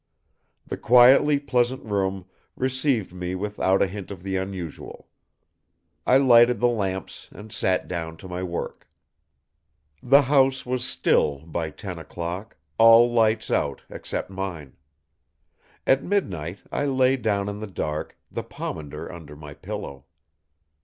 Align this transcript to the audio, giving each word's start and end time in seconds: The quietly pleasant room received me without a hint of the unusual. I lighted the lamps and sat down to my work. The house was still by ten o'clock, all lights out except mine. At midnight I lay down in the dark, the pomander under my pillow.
The 0.65 0.77
quietly 0.77 1.37
pleasant 1.37 1.85
room 1.85 2.25
received 2.55 3.13
me 3.13 3.35
without 3.35 3.83
a 3.83 3.87
hint 3.87 4.09
of 4.09 4.23
the 4.23 4.35
unusual. 4.35 5.09
I 6.07 6.17
lighted 6.17 6.59
the 6.59 6.67
lamps 6.69 7.29
and 7.31 7.51
sat 7.51 7.87
down 7.87 8.17
to 8.17 8.27
my 8.27 8.41
work. 8.41 8.89
The 10.01 10.23
house 10.23 10.65
was 10.65 10.83
still 10.83 11.41
by 11.45 11.69
ten 11.69 11.99
o'clock, 11.99 12.57
all 12.79 13.11
lights 13.11 13.51
out 13.51 13.83
except 13.91 14.31
mine. 14.31 14.75
At 15.85 16.03
midnight 16.03 16.61
I 16.71 16.85
lay 16.85 17.15
down 17.15 17.47
in 17.47 17.59
the 17.59 17.67
dark, 17.67 18.17
the 18.31 18.41
pomander 18.41 19.11
under 19.11 19.35
my 19.35 19.53
pillow. 19.53 20.05